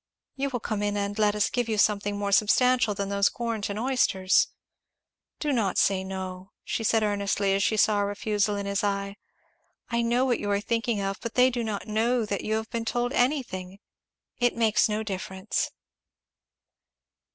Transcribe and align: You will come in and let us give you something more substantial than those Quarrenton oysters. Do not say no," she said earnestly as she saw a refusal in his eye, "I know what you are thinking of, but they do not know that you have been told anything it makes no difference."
You 0.35 0.49
will 0.49 0.59
come 0.59 0.81
in 0.81 0.97
and 0.97 1.19
let 1.19 1.35
us 1.35 1.51
give 1.51 1.69
you 1.69 1.77
something 1.77 2.17
more 2.17 2.31
substantial 2.31 2.95
than 2.95 3.09
those 3.09 3.29
Quarrenton 3.29 3.77
oysters. 3.77 4.47
Do 5.39 5.53
not 5.53 5.77
say 5.77 6.03
no," 6.03 6.49
she 6.63 6.83
said 6.83 7.03
earnestly 7.03 7.53
as 7.53 7.61
she 7.61 7.77
saw 7.77 8.01
a 8.01 8.05
refusal 8.05 8.55
in 8.55 8.65
his 8.65 8.83
eye, 8.83 9.17
"I 9.91 10.01
know 10.01 10.25
what 10.25 10.39
you 10.39 10.49
are 10.49 10.59
thinking 10.59 10.99
of, 11.01 11.19
but 11.21 11.35
they 11.35 11.51
do 11.51 11.63
not 11.63 11.85
know 11.87 12.25
that 12.25 12.43
you 12.43 12.55
have 12.55 12.71
been 12.71 12.83
told 12.83 13.13
anything 13.13 13.77
it 14.39 14.55
makes 14.55 14.89
no 14.89 15.03
difference." 15.03 15.69